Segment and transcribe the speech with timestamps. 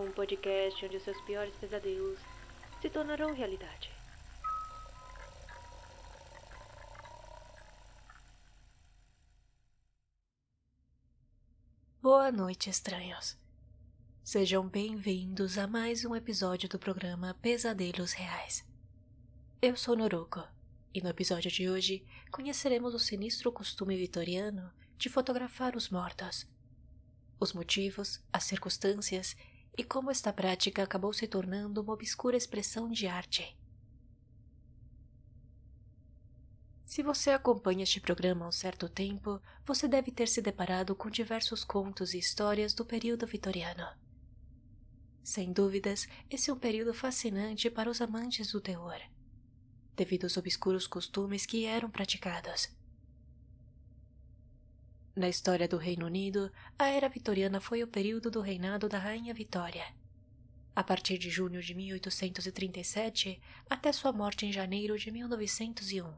[0.00, 2.18] um podcast onde seus piores pesadelos
[2.80, 3.90] se tornarão realidade.
[12.00, 13.36] Boa noite, estranhos.
[14.22, 18.64] Sejam bem-vindos a mais um episódio do programa Pesadelos Reais.
[19.60, 20.46] Eu sou Noruko
[20.94, 26.46] e no episódio de hoje conheceremos o sinistro costume vitoriano de fotografar os mortos.
[27.40, 29.36] Os motivos, as circunstâncias
[29.78, 33.56] e como esta prática acabou se tornando uma obscura expressão de arte.
[36.84, 41.08] Se você acompanha este programa há um certo tempo, você deve ter se deparado com
[41.08, 43.86] diversos contos e histórias do período vitoriano.
[45.22, 48.98] Sem dúvidas, esse é um período fascinante para os amantes do terror,
[49.94, 52.68] devido aos obscuros costumes que eram praticados.
[55.18, 59.34] Na história do Reino Unido, a Era Vitoriana foi o período do reinado da Rainha
[59.34, 59.84] Vitória.
[60.76, 66.14] A partir de junho de 1837 até sua morte em janeiro de 1901.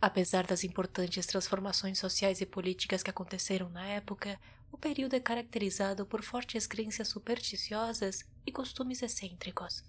[0.00, 4.36] Apesar das importantes transformações sociais e políticas que aconteceram na época,
[4.72, 9.84] o período é caracterizado por fortes crenças supersticiosas e costumes excêntricos,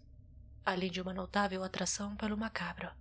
[0.63, 2.91] além de uma notável atração pelo macabro.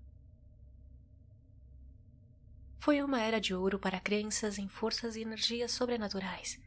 [2.89, 6.59] Foi uma era de ouro para crenças em forças e energias sobrenaturais.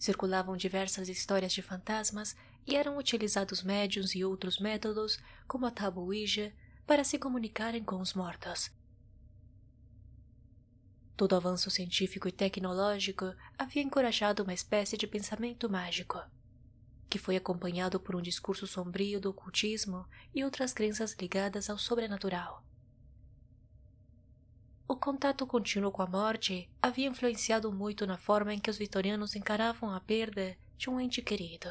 [0.00, 2.34] Circulavam diversas histórias de fantasmas
[2.66, 5.16] e eram utilizados médiums e outros métodos,
[5.46, 6.52] como a tabu Ouija,
[6.84, 8.68] para se comunicarem com os mortos.
[11.16, 16.20] Todo avanço científico e tecnológico havia encorajado uma espécie de pensamento mágico,
[17.08, 22.73] que foi acompanhado por um discurso sombrio do ocultismo e outras crenças ligadas ao sobrenatural.
[24.86, 29.34] O contato contínuo com a morte havia influenciado muito na forma em que os vitorianos
[29.34, 31.68] encaravam a perda de um ente querido.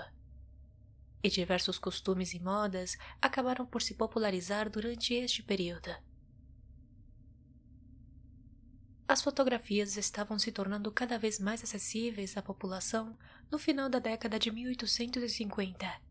[1.21, 5.95] E diversos costumes e modas acabaram por se popularizar durante este período.
[9.07, 13.15] As fotografias estavam se tornando cada vez mais acessíveis à população
[13.51, 16.01] no final da década de 1850.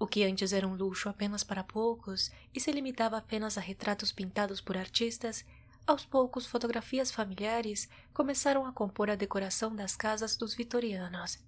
[0.00, 4.12] O que antes era um luxo apenas para poucos e se limitava apenas a retratos
[4.12, 5.44] pintados por artistas
[5.88, 11.42] aos poucos, fotografias familiares começaram a compor a decoração das casas dos vitorianos.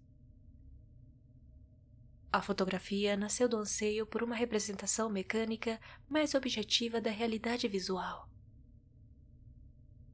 [2.33, 8.31] A fotografia nasceu do anseio por uma representação mecânica mais objetiva da realidade visual.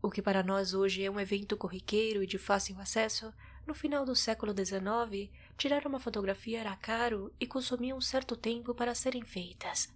[0.03, 3.33] O que para nós hoje é um evento corriqueiro e de fácil acesso,
[3.65, 8.75] no final do século XIX, tirar uma fotografia era caro e consumia um certo tempo
[8.75, 9.96] para serem feitas.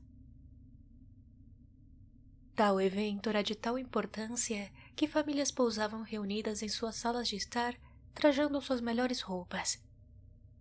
[2.61, 7.75] Tal evento era de tal importância que famílias pousavam reunidas em suas salas de estar,
[8.13, 9.83] trajando suas melhores roupas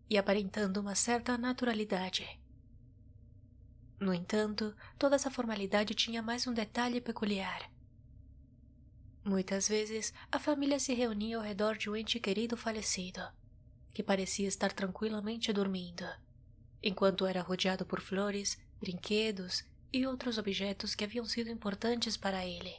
[0.10, 2.40] e aparentando uma certa naturalidade.
[4.00, 7.70] No entanto, toda essa formalidade tinha mais um detalhe peculiar.
[9.22, 13.20] Muitas vezes, a família se reunia ao redor de um ente querido falecido,
[13.94, 16.06] que parecia estar tranquilamente dormindo,
[16.82, 22.76] enquanto era rodeado por flores, brinquedos e outros objetos que haviam sido importantes para ele.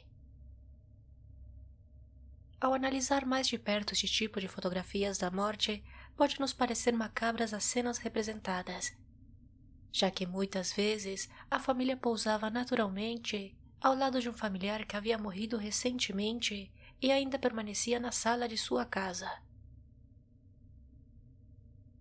[2.59, 5.83] Ao analisar mais de perto este tipo de fotografias da morte,
[6.15, 8.95] pode nos parecer macabras as cenas representadas,
[9.91, 15.17] já que muitas vezes a família pousava naturalmente ao lado de um familiar que havia
[15.17, 16.71] morrido recentemente
[17.01, 19.41] e ainda permanecia na sala de sua casa.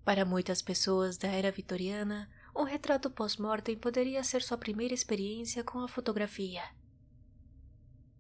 [0.04, 5.80] Para muitas pessoas da era vitoriana, um retrato pós-mortem poderia ser sua primeira experiência com
[5.80, 6.62] a fotografia.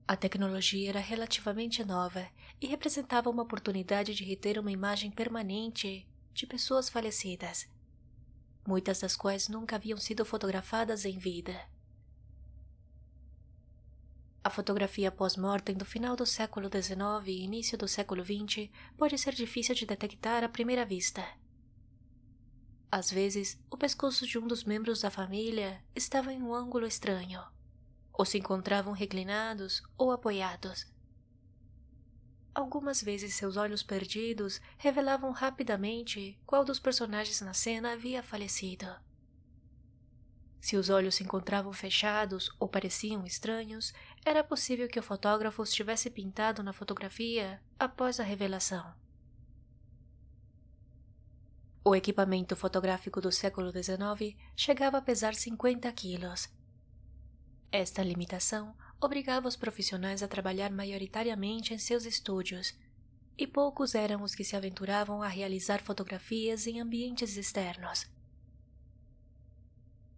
[0.06, 2.28] A tecnologia era relativamente nova
[2.60, 7.68] e representava uma oportunidade de reter uma imagem permanente de pessoas falecidas,
[8.66, 11.54] muitas das quais nunca haviam sido fotografadas em vida.
[14.42, 19.34] A fotografia pós-mortem do final do século XIX e início do século XX pode ser
[19.34, 21.22] difícil de detectar à primeira vista.
[22.92, 27.40] Às vezes, o pescoço de um dos membros da família estava em um ângulo estranho,
[28.12, 30.86] ou se encontravam reclinados ou apoiados.
[32.52, 38.86] Algumas vezes seus olhos perdidos revelavam rapidamente qual dos personagens na cena havia falecido.
[40.60, 43.94] Se os olhos se encontravam fechados ou pareciam estranhos,
[44.24, 48.92] era possível que o fotógrafo os tivesse pintado na fotografia após a revelação.
[51.82, 56.48] O equipamento fotográfico do século XIX chegava a pesar 50 quilos.
[57.72, 62.78] Esta limitação obrigava os profissionais a trabalhar maioritariamente em seus estúdios
[63.38, 68.06] e poucos eram os que se aventuravam a realizar fotografias em ambientes externos.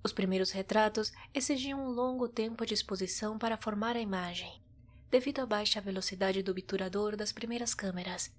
[0.03, 4.61] Os primeiros retratos exigiam um longo tempo de exposição para formar a imagem,
[5.09, 8.35] devido à baixa velocidade do obturador das primeiras câmeras.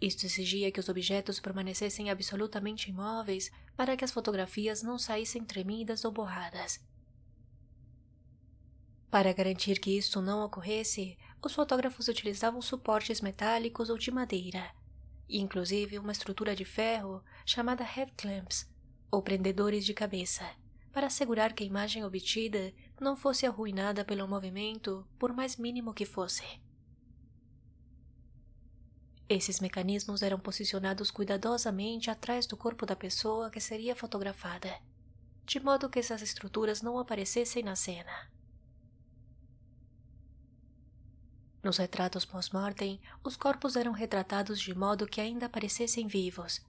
[0.00, 6.04] Isto exigia que os objetos permanecessem absolutamente imóveis para que as fotografias não saíssem tremidas
[6.04, 6.80] ou borradas.
[9.10, 14.70] Para garantir que isto não ocorresse, os fotógrafos utilizavam suportes metálicos ou de madeira,
[15.28, 18.68] e inclusive uma estrutura de ferro chamada headclamps,
[19.10, 20.44] ou prendedores de cabeça,
[20.92, 26.04] para assegurar que a imagem obtida não fosse arruinada pelo movimento, por mais mínimo que
[26.04, 26.44] fosse.
[29.28, 34.78] Esses mecanismos eram posicionados cuidadosamente atrás do corpo da pessoa que seria fotografada,
[35.44, 38.30] de modo que essas estruturas não aparecessem na cena.
[41.60, 46.64] Nos retratos pós-mortem, os corpos eram retratados de modo que ainda parecessem vivos,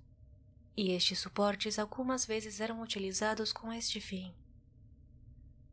[0.75, 4.33] e estes suportes algumas vezes eram utilizados com este fim.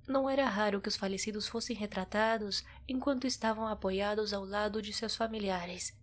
[0.06, 5.16] Não era raro que os falecidos fossem retratados enquanto estavam apoiados ao lado de seus
[5.16, 5.94] familiares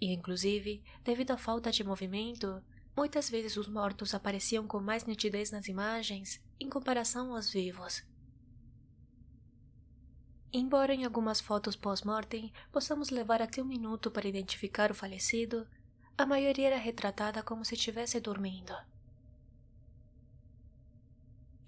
[0.00, 2.62] e, inclusive, devido à falta de movimento,
[2.96, 8.04] muitas vezes os mortos apareciam com mais nitidez nas imagens em comparação aos vivos.
[10.52, 15.66] Embora em algumas fotos pós-mortem possamos levar até um minuto para identificar o falecido,
[16.16, 18.74] a maioria era retratada como se estivesse dormindo.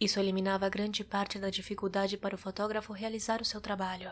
[0.01, 4.11] Isso eliminava grande parte da dificuldade para o fotógrafo realizar o seu trabalho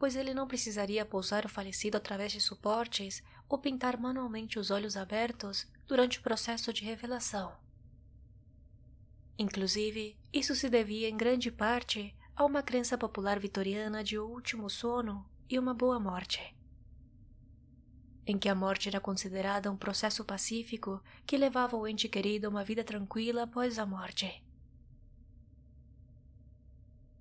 [0.00, 4.96] pois ele não precisaria pousar o falecido através de suportes ou pintar manualmente os olhos
[4.96, 7.52] abertos durante o processo de revelação.
[9.38, 14.70] Inclusive, isso se devia em grande parte a uma crença popular vitoriana de o último
[14.70, 16.56] sono e uma boa morte,
[18.26, 22.50] em que a morte era considerada um processo pacífico que levava o ente querido a
[22.50, 24.42] uma vida tranquila após a morte.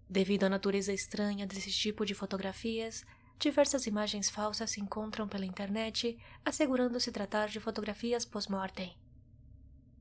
[0.10, 3.06] Devido à natureza estranha desse tipo de fotografias,
[3.38, 8.98] diversas imagens falsas se encontram pela internet assegurando se tratar de fotografias pós-mortem.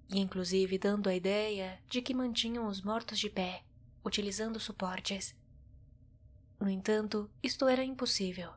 [0.08, 3.62] E inclusive dando a ideia de que mantinham os mortos de pé,
[4.02, 5.36] utilizando suportes.
[6.58, 8.52] No entanto, isto era impossível,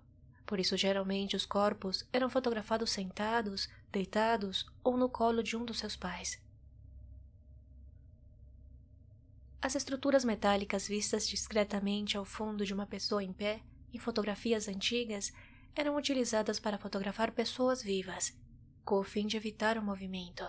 [0.45, 5.79] por isso geralmente os corpos eram fotografados sentados, deitados ou no colo de um dos
[5.79, 6.41] seus pais.
[9.61, 13.61] As estruturas metálicas vistas discretamente ao fundo de uma pessoa em pé,
[13.93, 15.31] em fotografias antigas,
[15.75, 18.35] eram utilizadas para fotografar pessoas vivas,
[18.83, 20.43] com o fim de evitar o movimento.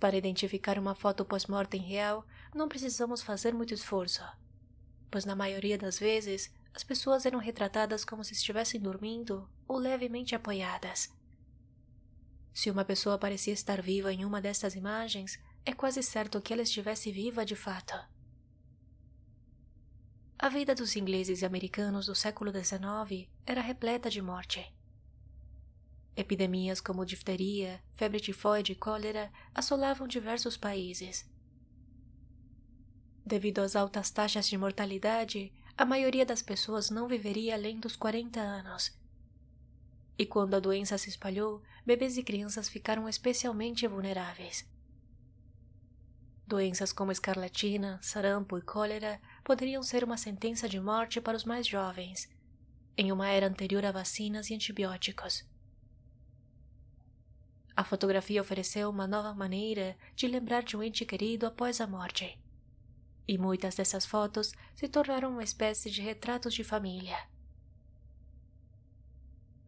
[0.00, 4.20] Para identificar uma foto pós-mortem real, não precisamos fazer muito esforço,
[5.08, 10.34] pois na maioria das vezes as pessoas eram retratadas como se estivessem dormindo ou levemente
[10.34, 11.14] apoiadas.
[12.52, 16.62] Se uma pessoa parecia estar viva em uma destas imagens, é quase certo que ela
[16.62, 17.94] estivesse viva de fato.
[20.38, 24.74] A vida dos ingleses e americanos do século XIX era repleta de morte.
[26.16, 31.30] Epidemias como difteria, febre tifoide e cólera assolavam diversos países.
[33.24, 38.40] Devido às altas taxas de mortalidade, a maioria das pessoas não viveria além dos 40
[38.40, 38.92] anos.
[40.18, 44.68] E quando a doença se espalhou, bebês e crianças ficaram especialmente vulneráveis.
[46.52, 51.66] Doenças como escarlatina, sarampo e cólera poderiam ser uma sentença de morte para os mais
[51.66, 52.28] jovens,
[52.94, 55.48] em uma era anterior a vacinas e antibióticos.
[57.74, 62.38] A fotografia ofereceu uma nova maneira de lembrar de um ente querido após a morte.
[63.26, 67.16] E muitas dessas fotos se tornaram uma espécie de retratos de família.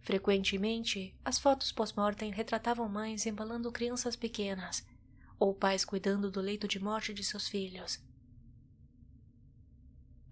[0.03, 4.87] Frequentemente, as fotos pós-mortem retratavam mães embalando crianças pequenas
[5.39, 8.03] ou pais cuidando do leito de morte de seus filhos.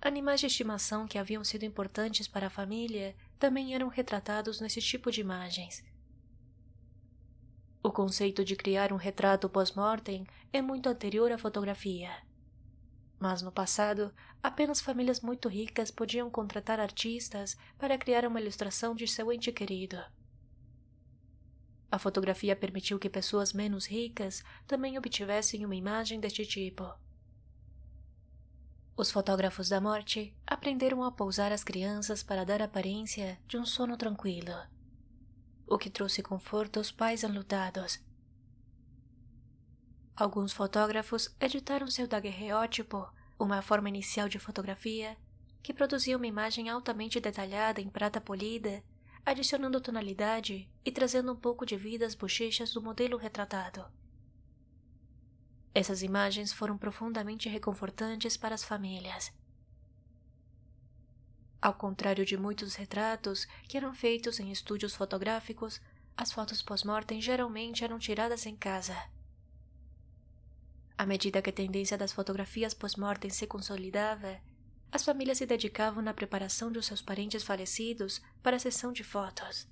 [0.00, 5.10] Animais de estimação que haviam sido importantes para a família também eram retratados nesse tipo
[5.12, 5.84] de imagens.
[7.84, 12.10] O conceito de criar um retrato pós-mortem é muito anterior à fotografia.
[13.18, 19.06] Mas no passado, apenas famílias muito ricas podiam contratar artistas para criar uma ilustração de
[19.06, 19.96] seu ente querido.
[21.92, 26.90] A fotografia permitiu que pessoas menos ricas também obtivessem uma imagem deste tipo.
[28.96, 33.98] Os fotógrafos da morte aprenderam a pousar as crianças para dar aparência de um sono
[33.98, 34.54] tranquilo,
[35.66, 38.00] o que trouxe conforto aos pais enlutados.
[40.16, 43.06] Alguns fotógrafos editaram seu daguerreótipo,
[43.38, 45.14] uma forma inicial de fotografia,
[45.62, 48.82] que produzia uma imagem altamente detalhada em prata polida
[49.24, 53.84] adicionando tonalidade e trazendo um pouco de vida às bochechas do modelo retratado.
[55.74, 59.32] Essas imagens foram profundamente reconfortantes para as famílias.
[61.60, 65.80] Ao contrário de muitos retratos que eram feitos em estúdios fotográficos,
[66.16, 68.96] as fotos pós-mortem geralmente eram tiradas em casa.
[70.98, 74.40] À medida que a tendência das fotografias pós-mortem se consolidava,
[74.92, 79.66] as famílias se dedicavam na preparação de seus parentes falecidos para a sessão de fotos.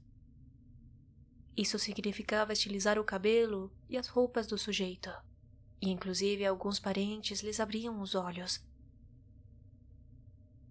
[1.54, 5.10] Isso significava estilizar o cabelo e as roupas do sujeito,
[5.78, 8.64] e inclusive alguns parentes lhes abriam os olhos.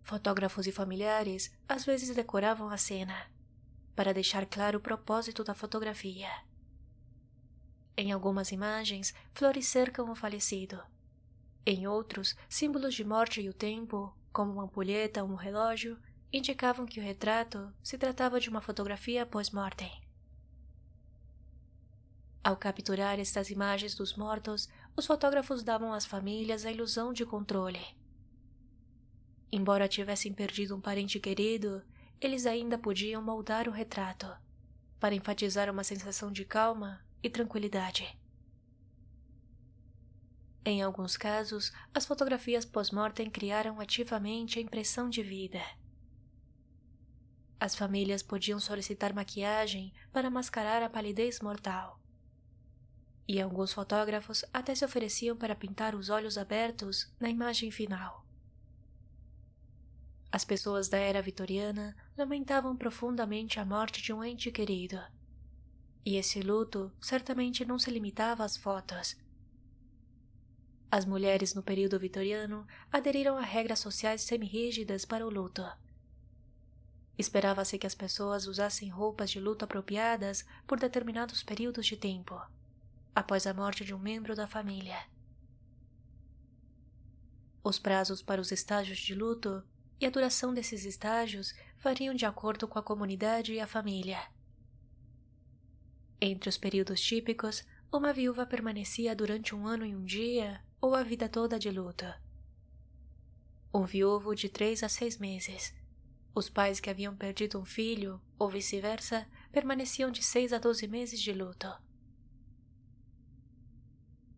[0.02, 3.32] Fotógrafos e familiares às vezes decoravam a cena,
[3.96, 6.32] para deixar claro o propósito da fotografia.
[7.96, 10.82] Em algumas imagens, flores cercam o falecido.
[11.64, 15.98] Em outros, símbolos de morte e o tempo como uma ampulheta ou um relógio,
[16.32, 19.92] indicavam que o retrato se tratava de uma fotografia pós-mortem.
[22.44, 27.82] Ao capturar estas imagens dos mortos, os fotógrafos davam às famílias a ilusão de controle.
[29.52, 31.84] Embora tivessem perdido um parente querido,
[32.22, 34.28] eles ainda podiam moldar o retrato,
[35.00, 38.19] para enfatizar uma sensação de calma e tranquilidade.
[40.66, 45.62] Em alguns casos, as fotografias pós-mortem criaram ativamente a impressão de vida.
[47.60, 52.00] As famílias podiam solicitar maquiagem para mascarar a palidez mortal.
[53.28, 58.26] E alguns fotógrafos até se ofereciam para pintar os olhos abertos na imagem final.
[60.32, 65.00] As pessoas da era vitoriana lamentavam profundamente a morte de um ente querido.
[66.06, 69.18] E esse luto certamente não se limitava às fotos
[70.92, 75.64] as mulheres no período vitoriano aderiram a regras sociais semi-rígidas para o luto.
[77.18, 82.42] Esperava-se que as pessoas usassem roupas de luto apropriadas por determinados períodos de tempo,
[83.14, 84.98] após a morte de um membro da família.
[87.64, 89.64] Os prazos para os estágios de luto
[90.00, 91.54] e a duração desses estágios
[91.84, 94.20] variam de acordo com a comunidade e a família.
[96.22, 101.04] Entre os períodos típicos, uma viúva permanecia durante um ano e um dia ou a
[101.04, 102.22] vida toda de luta.
[103.74, 105.76] Um viúvo de três a seis meses.
[106.34, 111.20] Os pais que haviam perdido um filho, ou vice-versa, permaneciam de seis a doze meses
[111.20, 111.68] de luto.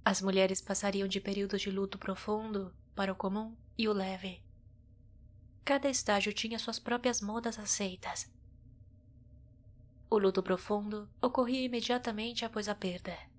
[0.03, 4.43] As mulheres passariam de períodos de luto profundo para o comum e o leve.
[5.63, 8.29] Cada estágio tinha suas próprias modas aceitas.
[10.09, 13.30] O luto profundo ocorria imediatamente após a perda.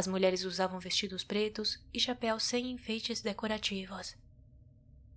[0.00, 4.16] As mulheres usavam vestidos pretos e chapéus sem enfeites decorativos.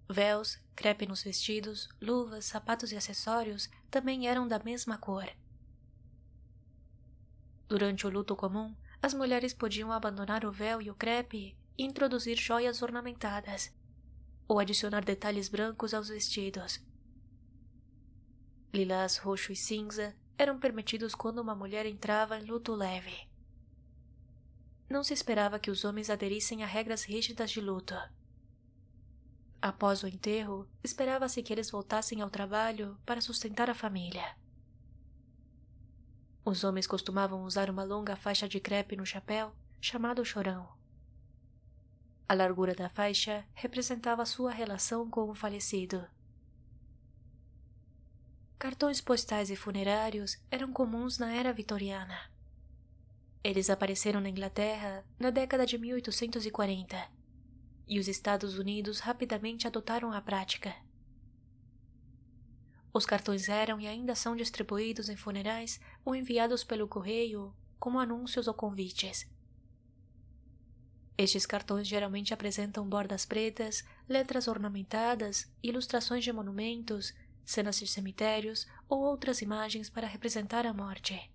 [0.10, 5.26] Véus, crepe nos vestidos, luvas, sapatos e acessórios também eram da mesma cor.
[7.66, 12.38] Durante o luto comum, as mulheres podiam abandonar o véu e o crepe e introduzir
[12.38, 13.74] joias ornamentadas,
[14.50, 16.86] ou adicionar detalhes brancos aos vestidos.
[18.74, 23.32] Lilás roxo e cinza eram permitidos quando uma mulher entrava em luto leve.
[24.94, 28.14] Não se esperava que os homens aderissem a regras rígidas de luta.
[29.60, 34.38] Após o enterro, esperava-se que eles voltassem ao trabalho para sustentar a família.
[36.46, 40.72] Os homens costumavam usar uma longa faixa de crepe no chapéu, chamado chorão.
[42.30, 46.06] A largura da faixa representava sua relação com o falecido.
[48.60, 52.32] Cartões postais e funerários eram comuns na era vitoriana.
[53.44, 57.12] Eles apareceram na Inglaterra na década de 1840
[57.86, 60.74] e os Estados Unidos rapidamente adotaram a prática.
[62.94, 68.48] Os cartões eram e ainda são distribuídos em funerais ou enviados pelo correio como anúncios
[68.48, 69.30] ou convites.
[71.18, 79.02] Estes cartões geralmente apresentam bordas pretas, letras ornamentadas, ilustrações de monumentos, cenas de cemitérios ou
[79.02, 81.33] outras imagens para representar a morte.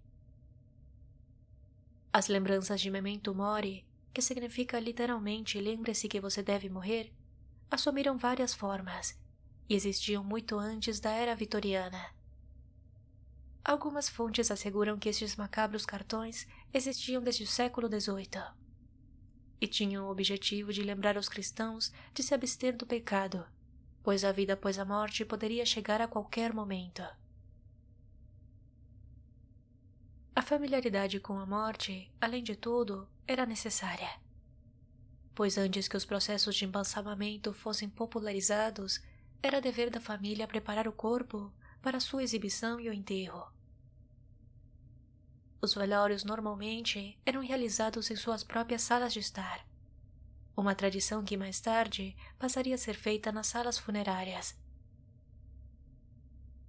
[2.19, 7.13] As lembranças de Memento Mori, que significa literalmente lembre-se que você deve morrer,
[7.71, 9.17] assumiram várias formas
[9.69, 12.13] e existiam muito antes da era vitoriana.
[13.65, 16.45] Algumas fontes asseguram que estes macabros cartões
[16.75, 18.43] existiam desde o século XVIII
[19.61, 23.47] e tinham o objetivo de lembrar os cristãos de se abster do pecado,
[24.03, 27.05] pois a vida após a morte poderia chegar a qualquer momento.
[30.39, 34.09] A familiaridade com a morte, além de tudo, era necessária.
[35.35, 39.03] Pois antes que os processos de embalsamamento fossem popularizados,
[39.43, 41.53] era dever da família preparar o corpo
[41.83, 43.51] para sua exibição e o enterro,
[45.61, 49.67] os velórios normalmente eram realizados em suas próprias salas de estar.
[50.57, 54.57] Uma tradição que mais tarde passaria a ser feita nas salas funerárias.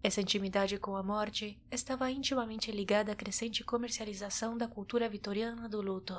[0.01, 5.81] Essa intimidade com a morte estava intimamente ligada à crescente comercialização da cultura vitoriana do
[5.81, 6.17] luto.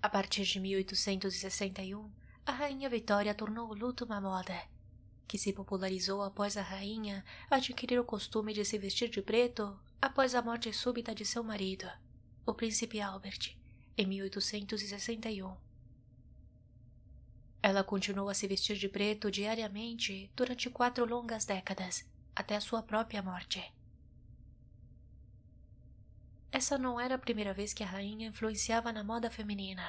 [0.00, 2.08] A partir de 1861,
[2.46, 4.56] a Rainha Vitória tornou o luto uma moda,
[5.26, 10.36] que se popularizou após a rainha adquirir o costume de se vestir de preto após
[10.36, 11.90] a morte súbita de seu marido,
[12.46, 13.56] o príncipe Albert,
[13.96, 15.67] em 1861.
[17.62, 22.82] Ela continuou a se vestir de preto diariamente durante quatro longas décadas, até a sua
[22.82, 23.72] própria morte.
[26.52, 29.84] Essa não era a primeira vez que a rainha influenciava na moda feminina.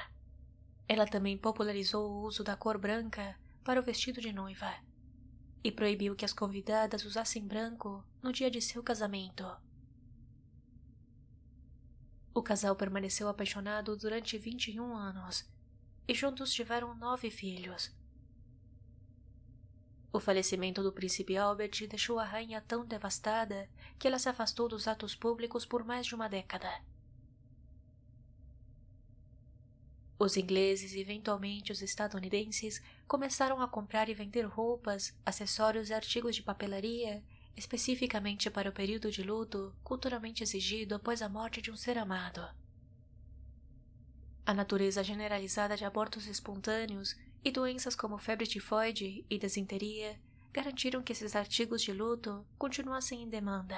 [0.88, 4.74] Ela também popularizou o uso da cor branca para o vestido de noiva
[5.62, 9.46] e proibiu que as convidadas usassem branco no dia de seu casamento.
[12.34, 15.48] O casal permaneceu apaixonado durante 21 anos
[16.10, 17.94] e juntos tiveram nove filhos.
[20.12, 24.88] O falecimento do príncipe Albert deixou a rainha tão devastada que ela se afastou dos
[24.88, 26.68] atos públicos por mais de uma década.
[30.18, 36.34] Os ingleses e eventualmente os estadunidenses começaram a comprar e vender roupas, acessórios e artigos
[36.34, 37.22] de papelaria
[37.56, 42.44] especificamente para o período de luto culturalmente exigido após a morte de um ser amado.
[44.50, 50.20] A natureza generalizada de abortos espontâneos e doenças como febre tifoide e desinteria
[50.52, 53.76] garantiram que esses artigos de luto continuassem em demanda.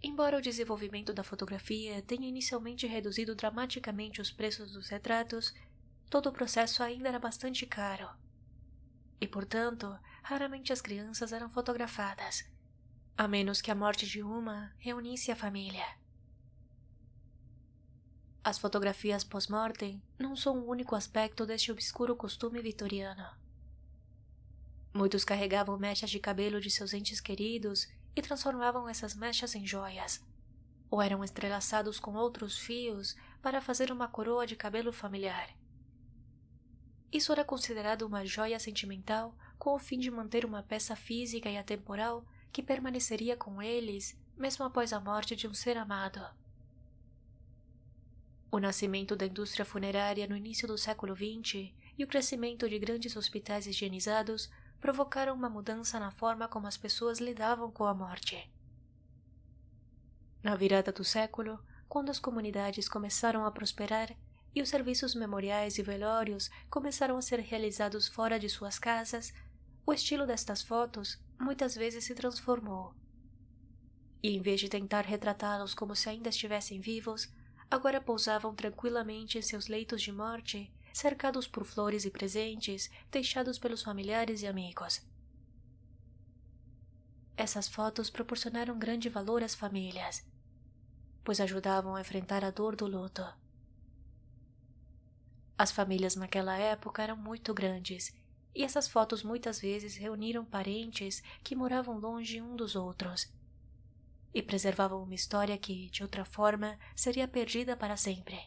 [0.00, 5.52] Embora o desenvolvimento da fotografia tenha inicialmente reduzido dramaticamente os preços dos retratos,
[6.08, 8.08] todo o processo ainda era bastante caro.
[9.20, 12.48] E, portanto, raramente as crianças eram fotografadas,
[13.18, 16.05] a menos que a morte de uma reunisse a família.
[18.46, 23.26] As fotografias pós-mortem não são o único aspecto deste obscuro costume vitoriano.
[24.94, 30.24] Muitos carregavam mechas de cabelo de seus entes queridos e transformavam essas mechas em joias,
[30.88, 35.50] ou eram entrelaçados com outros fios para fazer uma coroa de cabelo familiar.
[37.10, 41.58] Isso era considerado uma joia sentimental com o fim de manter uma peça física e
[41.58, 46.24] atemporal que permaneceria com eles mesmo após a morte de um ser amado.
[48.50, 53.16] O nascimento da indústria funerária no início do século XX e o crescimento de grandes
[53.16, 58.50] hospitais higienizados provocaram uma mudança na forma como as pessoas lidavam com a morte.
[60.42, 64.16] Na virada do século, quando as comunidades começaram a prosperar
[64.54, 69.34] e os serviços memoriais e velórios começaram a ser realizados fora de suas casas,
[69.84, 72.94] o estilo destas fotos muitas vezes se transformou.
[74.22, 77.28] E em vez de tentar retratá-los como se ainda estivessem vivos,
[77.70, 83.82] agora pousavam tranquilamente em seus leitos de morte, cercados por flores e presentes deixados pelos
[83.82, 85.02] familiares e amigos.
[87.36, 90.26] Essas fotos proporcionaram grande valor às famílias,
[91.22, 93.22] pois ajudavam a enfrentar a dor do luto.
[95.58, 98.14] As famílias naquela época eram muito grandes,
[98.54, 103.35] e essas fotos muitas vezes reuniram parentes que moravam longe um dos outros
[104.36, 108.38] e preservavam uma história que, de outra forma, seria perdida para sempre.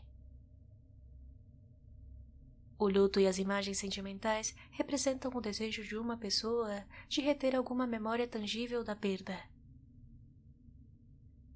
[2.78, 7.88] O luto e as imagens sentimentais representam o desejo de uma pessoa de reter alguma
[7.88, 9.36] memória tangível da perda.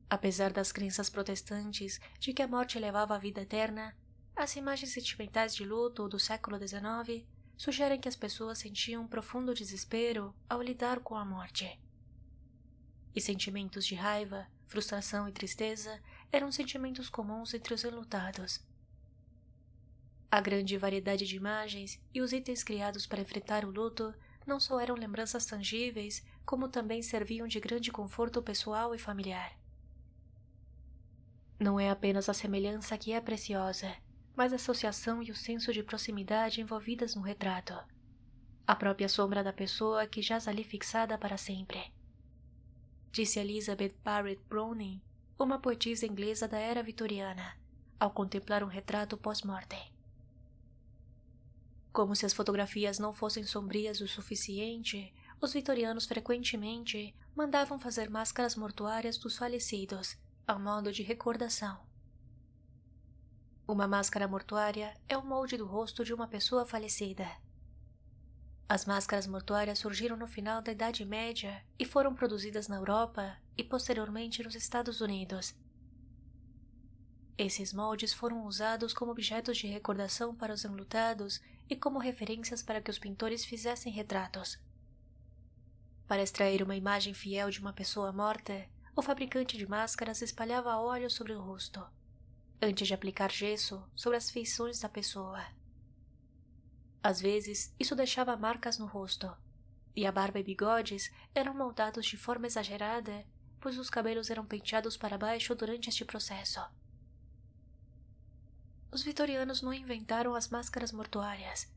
[0.10, 3.96] Apesar das crenças protestantes de que a morte levava à vida eterna,
[4.36, 7.24] as imagens sentimentais de luto do século XIX
[7.56, 11.83] sugerem que as pessoas sentiam um profundo desespero ao lidar com a morte
[13.15, 18.60] e sentimentos de raiva, frustração e tristeza eram sentimentos comuns entre os enlutados.
[20.32, 24.13] A grande variedade de imagens e os itens criados para enfrentar o luto
[24.47, 29.56] não só eram lembranças tangíveis, como também serviam de grande conforto pessoal e familiar.
[31.60, 33.95] Não é apenas a semelhança que é preciosa,
[34.36, 37.76] mas a associação e o senso de proximidade envolvidas no retrato.
[38.65, 41.93] A própria sombra da pessoa que jaz ali fixada para sempre
[43.13, 44.99] disse Elizabeth Barrett Browning,
[45.38, 47.56] uma poetisa inglesa da era vitoriana,
[47.99, 49.93] ao contemplar um retrato pós-mortem.
[51.91, 58.56] Como se as fotografias não fossem sombrias o suficiente, os vitorianos frequentemente mandavam fazer máscaras
[58.56, 61.86] mortuárias dos falecidos, a modo de recordação.
[63.67, 67.30] Uma máscara mortuária é o molde do rosto de uma pessoa falecida.
[68.74, 73.64] As máscaras mortuárias surgiram no final da Idade Média e foram produzidas na Europa e
[73.64, 75.54] posteriormente nos Estados Unidos.
[77.38, 82.82] Esses moldes foram usados como objetos de recordação para os enlutados e como referências para
[82.82, 84.60] que os pintores fizessem retratos.
[86.08, 91.12] Para extrair uma imagem fiel de uma pessoa morta, o fabricante de máscaras espalhava óleo
[91.12, 91.80] sobre o rosto,
[92.60, 95.46] antes de aplicar gesso sobre as feições da pessoa.
[97.04, 99.36] Às vezes, isso deixava marcas no rosto,
[99.94, 103.26] e a barba e bigodes eram moldados de forma exagerada,
[103.60, 106.62] pois os cabelos eram penteados para baixo durante este processo.
[108.89, 111.70] Os vitorianos não inventaram as máscaras mortuárias,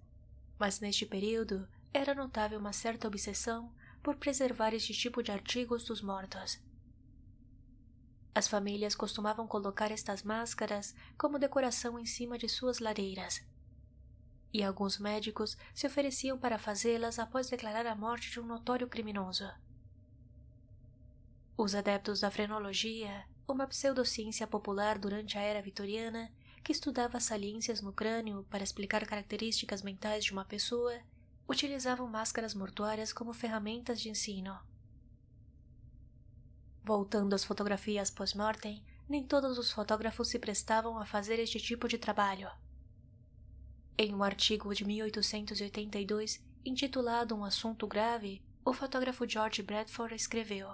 [0.58, 6.02] mas neste período era notável uma certa obsessão por preservar este tipo de artigos dos
[6.02, 6.60] mortos.
[8.34, 13.42] As famílias costumavam colocar estas máscaras como decoração em cima de suas lareiras.
[14.56, 19.46] E alguns médicos se ofereciam para fazê-las após declarar a morte de um notório criminoso.
[21.58, 26.32] Os adeptos da frenologia, uma pseudociência popular durante a era vitoriana,
[26.64, 31.02] que estudava saliências no crânio para explicar características mentais de uma pessoa,
[31.46, 34.58] utilizavam máscaras mortuárias como ferramentas de ensino.
[36.82, 41.98] Voltando às fotografias pós-mortem, nem todos os fotógrafos se prestavam a fazer este tipo de
[41.98, 42.50] trabalho.
[43.98, 50.68] Em um artigo de 1882, intitulado Um Assunto Grave, o fotógrafo George Bradford escreveu: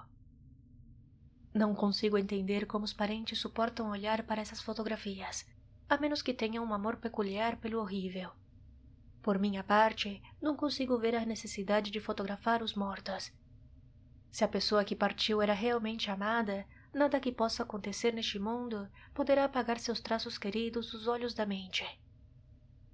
[1.55, 5.47] Não consigo entender como os parentes suportam olhar para essas fotografias
[5.93, 8.31] a menos que tenha um amor peculiar pelo horrível.
[9.21, 13.31] Por minha parte, não consigo ver a necessidade de fotografar os mortos.
[14.31, 19.45] Se a pessoa que partiu era realmente amada, nada que possa acontecer neste mundo poderá
[19.45, 21.85] apagar seus traços queridos dos olhos da mente.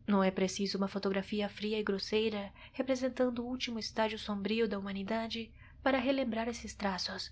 [0.09, 5.53] Não é preciso uma fotografia fria e grosseira representando o último estágio sombrio da humanidade
[5.83, 7.31] para relembrar esses traços.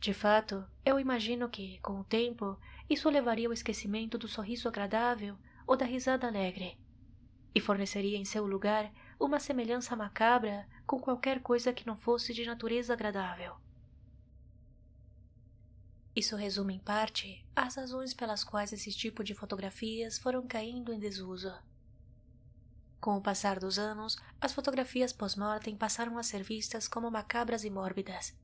[0.00, 5.38] De fato, eu imagino que, com o tempo, isso levaria ao esquecimento do sorriso agradável
[5.64, 6.76] ou da risada alegre,
[7.54, 12.44] e forneceria em seu lugar uma semelhança macabra com qualquer coisa que não fosse de
[12.44, 13.54] natureza agradável.
[16.14, 20.98] Isso resume em parte as razões pelas quais esse tipo de fotografias foram caindo em
[20.98, 21.52] desuso.
[23.00, 27.70] Com o passar dos anos, as fotografias pós-mortem passaram a ser vistas como macabras e
[27.70, 28.34] mórbidas,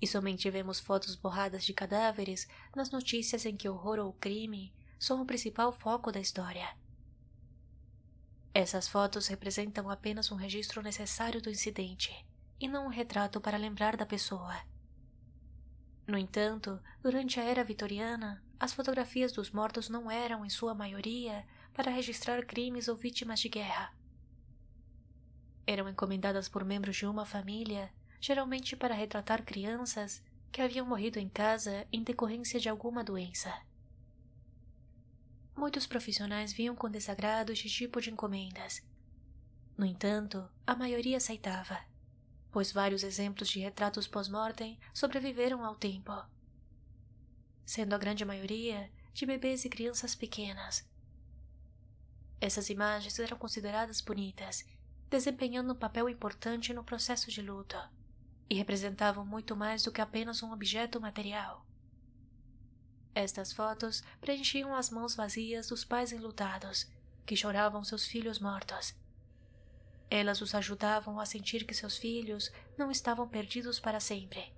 [0.00, 5.22] e somente vemos fotos borradas de cadáveres nas notícias em que horror ou crime são
[5.22, 6.74] o principal foco da história.
[8.52, 12.26] Essas fotos representam apenas um registro necessário do incidente
[12.58, 14.60] e não um retrato para lembrar da pessoa.
[16.10, 21.46] No entanto, durante a era vitoriana, as fotografias dos mortos não eram, em sua maioria,
[21.72, 23.94] para registrar crimes ou vítimas de guerra.
[25.64, 30.20] Eram encomendadas por membros de uma família geralmente para retratar crianças
[30.50, 33.62] que haviam morrido em casa em decorrência de alguma doença.
[35.56, 38.82] Muitos profissionais viam com desagrado este tipo de encomendas.
[39.78, 41.78] No entanto, a maioria aceitava,
[42.50, 46.12] pois vários exemplos de retratos pós-mortem sobreviveram ao tempo,
[47.64, 50.88] sendo a grande maioria de bebês e crianças pequenas.
[52.40, 54.64] Essas imagens eram consideradas bonitas,
[55.10, 57.76] desempenhando um papel importante no processo de luto
[58.48, 61.66] e representavam muito mais do que apenas um objeto material.
[63.14, 66.88] Estas fotos preenchiam as mãos vazias dos pais enlutados,
[67.26, 68.94] que choravam seus filhos mortos.
[70.10, 74.52] Elas os ajudavam a sentir que seus filhos não estavam perdidos para sempre.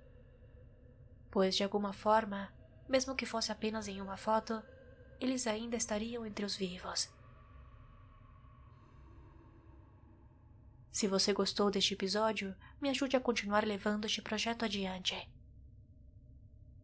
[1.29, 2.51] Pois, de alguma forma,
[2.89, 4.61] mesmo que fosse apenas em uma foto,
[5.19, 7.09] eles ainda estariam entre os vivos.
[10.91, 15.15] Se você gostou deste episódio, me ajude a continuar levando este projeto adiante.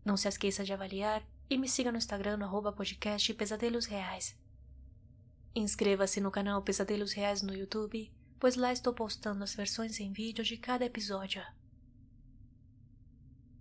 [0.04, 4.36] Não se esqueça de avaliar e me siga no Instagram no podcast Pesadelos Reais.
[5.54, 10.44] Inscreva-se no canal Pesadelos Reais no YouTube, pois lá estou postando as versões em vídeo
[10.44, 11.44] de cada episódio.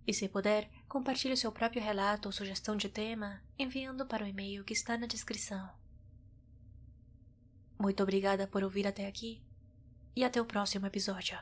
[0.06, 4.64] E se puder, compartilhe seu próprio relato ou sugestão de tema enviando para o e-mail
[4.64, 5.68] que está na descrição.
[7.78, 9.42] Muito obrigada por ouvir até aqui
[10.16, 11.38] e até o próximo episódio.